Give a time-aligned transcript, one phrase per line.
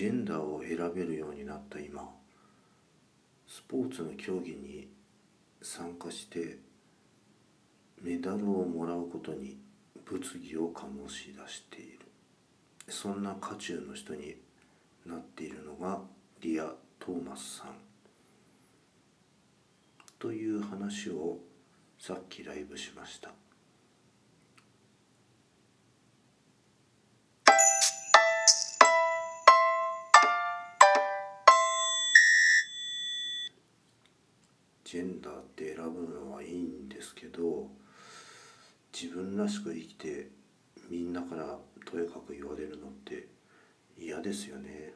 [0.00, 2.08] ジェンダーを選べるようになった今
[3.46, 4.88] スポーツの競技に
[5.60, 6.56] 参加して
[8.00, 9.58] メダルをもらうことに
[10.06, 11.98] 物議を醸し出している。
[12.88, 14.36] そんな渦中の人に
[15.04, 16.00] なっているのが
[16.40, 17.74] リア・トーマスさん。
[20.18, 21.36] という話を
[21.98, 23.32] さっきライブしました。
[34.90, 37.68] ジェンダーって選ぶのはいいんですけど
[38.92, 40.30] 自分らしく生きて
[40.90, 43.28] みんなからとやかく言われるのって
[43.96, 44.94] 嫌ですよね。